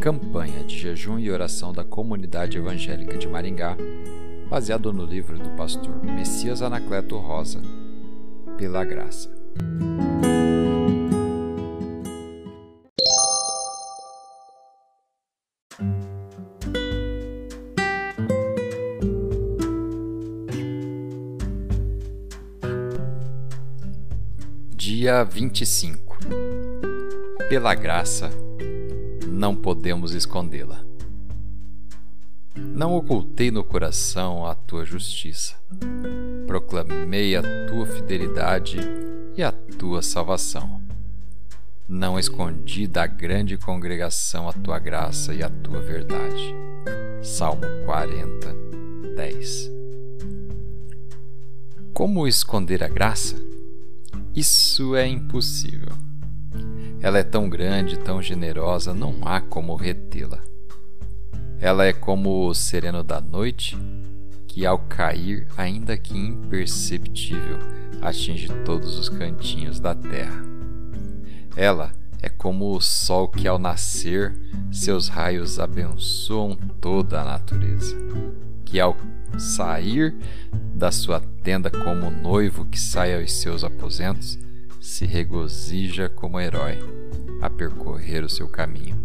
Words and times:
campanha 0.00 0.62
de 0.62 0.78
jejum 0.78 1.18
e 1.18 1.30
oração 1.30 1.72
da 1.72 1.82
comunidade 1.82 2.56
evangélica 2.56 3.18
de 3.18 3.26
Maringá, 3.28 3.76
baseado 4.48 4.92
no 4.92 5.04
livro 5.04 5.36
do 5.38 5.50
pastor 5.50 6.02
Messias 6.04 6.62
Anacleto 6.62 7.18
Rosa, 7.18 7.60
Pela 8.56 8.84
Graça. 8.84 9.36
Dia 24.76 25.24
25 25.24 26.18
Pela 27.48 27.74
graça, 27.74 28.30
não 29.38 29.54
podemos 29.54 30.14
escondê-la. 30.14 30.84
Não 32.56 32.96
ocultei 32.96 33.52
no 33.52 33.62
coração 33.62 34.44
a 34.44 34.52
tua 34.52 34.84
justiça. 34.84 35.54
Proclamei 36.44 37.36
a 37.36 37.42
tua 37.68 37.86
fidelidade 37.86 38.78
e 39.36 39.42
a 39.44 39.52
tua 39.52 40.02
salvação. 40.02 40.82
Não 41.88 42.18
escondi 42.18 42.88
da 42.88 43.06
grande 43.06 43.56
congregação 43.56 44.48
a 44.48 44.52
tua 44.52 44.80
graça 44.80 45.32
e 45.32 45.40
a 45.40 45.48
tua 45.48 45.80
verdade. 45.80 46.52
Salmo 47.22 47.62
40, 47.86 48.56
10. 49.14 49.70
Como 51.94 52.26
esconder 52.26 52.82
a 52.82 52.88
graça? 52.88 53.36
Isso 54.34 54.96
é 54.96 55.06
impossível. 55.06 56.07
Ela 57.00 57.18
é 57.18 57.22
tão 57.22 57.48
grande, 57.48 57.98
tão 57.98 58.20
generosa, 58.20 58.92
não 58.92 59.16
há 59.22 59.40
como 59.40 59.76
retê-la. 59.76 60.40
Ela 61.60 61.86
é 61.86 61.92
como 61.92 62.46
o 62.46 62.54
sereno 62.54 63.02
da 63.02 63.20
noite, 63.20 63.76
que 64.46 64.66
ao 64.66 64.78
cair, 64.78 65.46
ainda 65.56 65.96
que 65.96 66.16
imperceptível, 66.16 67.58
atinge 68.00 68.48
todos 68.64 68.98
os 68.98 69.08
cantinhos 69.08 69.78
da 69.78 69.94
terra. 69.94 70.42
Ela 71.56 71.92
é 72.20 72.28
como 72.28 72.74
o 72.74 72.80
sol 72.80 73.28
que 73.28 73.46
ao 73.46 73.58
nascer, 73.58 74.36
seus 74.72 75.08
raios 75.08 75.60
abençoam 75.60 76.56
toda 76.80 77.20
a 77.20 77.24
natureza, 77.24 77.96
que 78.64 78.80
ao 78.80 78.96
sair 79.38 80.14
da 80.74 80.90
sua 80.90 81.20
tenda 81.42 81.70
como 81.70 82.10
noivo 82.10 82.64
que 82.64 82.78
sai 82.78 83.14
aos 83.14 83.32
seus 83.32 83.62
aposentos, 83.62 84.38
se 84.80 85.06
regozija 85.06 86.08
como 86.08 86.40
herói 86.40 86.78
a 87.40 87.48
percorrer 87.48 88.24
o 88.24 88.28
seu 88.28 88.48
caminho. 88.48 88.96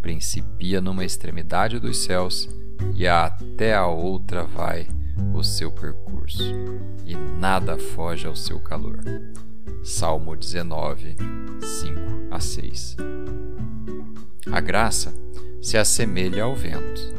Principia 0.00 0.80
numa 0.80 1.04
extremidade 1.04 1.78
dos 1.78 1.98
céus 1.98 2.48
e 2.94 3.06
até 3.06 3.74
a 3.74 3.86
outra 3.86 4.44
vai 4.44 4.86
o 5.32 5.42
seu 5.42 5.70
percurso, 5.70 6.42
e 7.06 7.14
nada 7.14 7.78
foge 7.78 8.26
ao 8.26 8.36
seu 8.36 8.58
calor. 8.60 9.00
Salmo 9.82 10.34
19, 10.34 11.16
5 11.60 12.00
a 12.30 12.40
6. 12.40 12.96
A 14.50 14.60
graça 14.60 15.14
se 15.60 15.76
assemelha 15.76 16.44
ao 16.44 16.54
vento. 16.54 17.14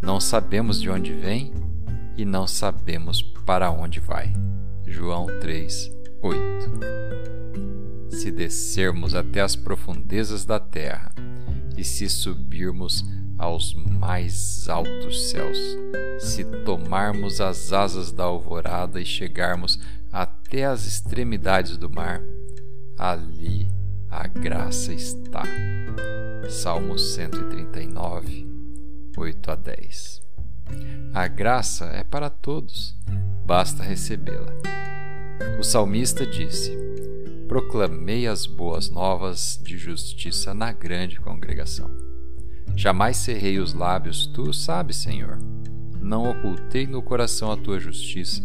Não 0.00 0.20
sabemos 0.20 0.80
de 0.80 0.90
onde 0.90 1.12
vem 1.12 1.52
e 2.16 2.24
não 2.24 2.46
sabemos 2.46 3.22
para 3.22 3.70
onde 3.70 4.00
vai. 4.00 4.32
João 4.86 5.26
3, 5.40 5.90
8. 6.22 6.40
Se 8.10 8.30
descermos 8.30 9.14
até 9.14 9.40
as 9.40 9.56
profundezas 9.56 10.44
da 10.44 10.60
terra 10.60 11.12
e 11.76 11.82
se 11.82 12.08
subirmos 12.08 13.04
aos 13.36 13.74
mais 13.74 14.68
altos 14.68 15.30
céus, 15.30 15.58
se 16.20 16.44
tomarmos 16.64 17.40
as 17.40 17.72
asas 17.72 18.12
da 18.12 18.22
alvorada 18.24 19.00
e 19.00 19.04
chegarmos 19.04 19.80
até 20.12 20.64
as 20.64 20.86
extremidades 20.86 21.76
do 21.76 21.90
mar, 21.90 22.22
ali 22.96 23.68
a 24.08 24.28
graça 24.28 24.92
está. 24.92 25.42
Salmo 26.48 26.98
139, 26.98 28.46
8 29.16 29.50
a 29.50 29.54
10. 29.56 30.22
A 31.12 31.26
graça 31.26 31.86
é 31.86 32.04
para 32.04 32.30
todos, 32.30 32.96
basta 33.44 33.82
recebê-la. 33.82 34.91
O 35.58 35.62
salmista 35.62 36.26
disse: 36.26 36.76
Proclamei 37.48 38.26
as 38.26 38.46
boas 38.46 38.88
novas 38.88 39.60
de 39.62 39.76
justiça 39.76 40.54
na 40.54 40.72
grande 40.72 41.20
congregação. 41.20 41.90
Jamais 42.74 43.18
cerrei 43.18 43.58
os 43.58 43.74
lábios, 43.74 44.26
tu 44.26 44.52
sabes, 44.52 44.96
Senhor. 44.96 45.38
Não 46.00 46.30
ocultei 46.30 46.86
no 46.86 47.02
coração 47.02 47.52
a 47.52 47.56
tua 47.56 47.78
justiça. 47.78 48.42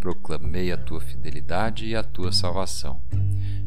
Proclamei 0.00 0.72
a 0.72 0.76
tua 0.76 1.00
fidelidade 1.00 1.86
e 1.86 1.96
a 1.96 2.02
tua 2.02 2.32
salvação. 2.32 3.00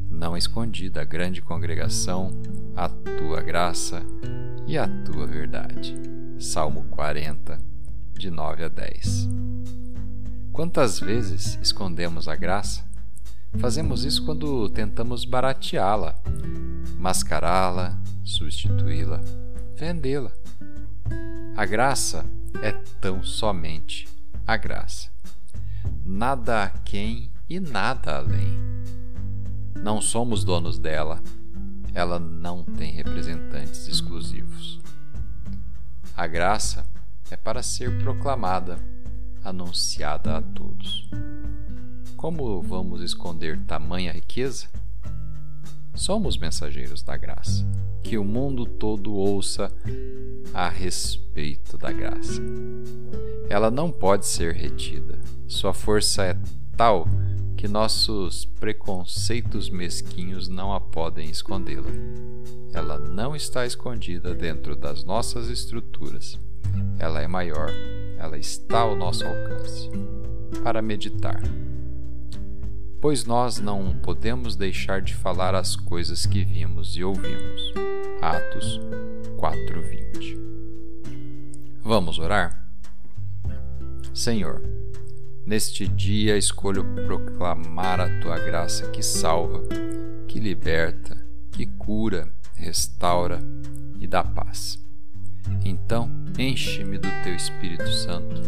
Não 0.09 0.38
escondi 0.38 0.89
da 0.89 1.03
grande 1.03 1.41
congregação 1.41 2.31
a 2.75 2.88
tua 2.88 3.41
graça 3.41 4.01
e 4.66 4.77
a 4.77 4.88
tua 4.88 5.27
verdade. 5.27 5.95
Salmo 6.39 6.83
40, 6.89 7.59
de 8.13 8.31
9 8.31 8.63
a 8.63 8.69
10. 8.69 9.29
Quantas 10.61 10.99
vezes 10.99 11.57
escondemos 11.59 12.27
a 12.27 12.35
graça? 12.35 12.85
Fazemos 13.57 14.05
isso 14.05 14.23
quando 14.23 14.69
tentamos 14.69 15.25
barateá-la, 15.25 16.16
mascará-la, 16.99 17.97
substituí-la, 18.23 19.21
vendê-la. 19.75 20.31
A 21.57 21.66
graça 21.66 22.27
é 22.61 22.73
tão 23.01 23.23
somente 23.23 24.07
a 24.45 24.55
graça. 24.55 25.09
Nada 26.05 26.66
a 26.66 26.69
quem 26.69 27.31
e 27.50 27.59
nada 27.59 28.17
além. 28.17 28.55
Não 29.81 30.00
somos 30.00 30.44
donos 30.44 30.77
dela, 30.77 31.23
ela 31.91 32.19
não 32.19 32.63
tem 32.63 32.91
representantes 32.91 33.88
exclusivos. 33.88 34.79
A 36.16 36.27
graça 36.27 36.85
é 37.31 37.35
para 37.35 37.63
ser 37.63 37.97
proclamada, 38.03 38.77
anunciada 39.44 40.38
a 40.38 40.41
todos. 40.41 41.09
Como 42.16 42.62
vamos 42.62 43.02
esconder 43.02 43.59
tamanha 43.66 44.12
riqueza? 44.12 44.68
Somos 45.94 46.38
mensageiros 46.38 47.02
da 47.02 47.18
graça. 47.18 47.66
Que 48.03 48.18
o 48.18 48.24
mundo 48.24 48.66
todo 48.66 49.13
ouça 49.13 49.72
a 50.53 50.69
respeito 50.69 51.78
da 51.78 51.91
graça. 51.91 52.41
Ela 53.50 53.69
não 53.69 53.91
pode 53.91 54.25
ser 54.25 54.53
retida. 54.53 55.19
Sua 55.47 55.74
força 55.74 56.24
é 56.24 56.38
tal 56.75 57.07
que 57.57 57.68
nossos 57.68 58.46
preconceitos 58.46 59.69
mesquinhos 59.69 60.47
não 60.47 60.74
a 60.74 60.80
podem 60.80 61.30
escondê-la. 61.30 61.91
Ela 62.74 62.97
não 62.97 63.35
está 63.35 63.66
escondida 63.66 64.34
dentro 64.34 64.75
das 64.75 65.03
nossas 65.03 65.47
estruturas 65.47 66.40
ela 67.00 67.22
é 67.22 67.28
maior, 67.28 67.72
ela 68.21 68.37
está 68.37 68.81
ao 68.81 68.95
nosso 68.95 69.25
alcance. 69.25 69.89
Para 70.63 70.79
meditar. 70.79 71.41
Pois 73.01 73.25
nós 73.25 73.59
não 73.59 73.95
podemos 73.97 74.55
deixar 74.55 75.01
de 75.01 75.15
falar 75.15 75.55
as 75.55 75.75
coisas 75.75 76.27
que 76.27 76.43
vimos 76.43 76.95
e 76.95 77.03
ouvimos. 77.03 77.73
Atos 78.21 78.79
4:20. 79.37 80.37
Vamos 81.81 82.19
orar? 82.19 82.63
Senhor, 84.13 84.61
neste 85.43 85.88
dia 85.88 86.38
escolho 86.38 86.85
proclamar 87.07 87.99
a 87.99 88.19
tua 88.19 88.38
graça 88.38 88.88
que 88.91 89.01
salva, 89.01 89.63
que 90.27 90.39
liberta, 90.39 91.17
que 91.51 91.65
cura, 91.65 92.31
restaura 92.53 93.39
e 94.00 94.06
dá 94.06 94.24
paz. 94.24 94.79
Então, 95.63 96.09
enche-me 96.38 96.97
do 96.97 97.09
teu 97.23 97.35
Espírito 97.35 97.88
Santo, 97.88 98.41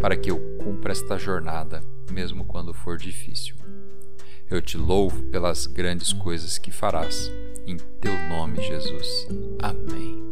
para 0.00 0.16
que 0.16 0.30
eu 0.30 0.38
cumpra 0.58 0.92
esta 0.92 1.18
jornada, 1.18 1.82
mesmo 2.10 2.44
quando 2.44 2.72
for 2.72 2.96
difícil. 2.96 3.54
Eu 4.48 4.62
te 4.62 4.76
louvo 4.78 5.22
pelas 5.24 5.66
grandes 5.66 6.12
coisas 6.12 6.56
que 6.58 6.70
farás. 6.70 7.30
Em 7.66 7.76
teu 8.00 8.16
nome, 8.28 8.62
Jesus. 8.62 9.26
Amém. 9.60 10.25